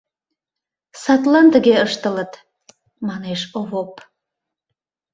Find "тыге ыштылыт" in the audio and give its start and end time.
1.53-2.33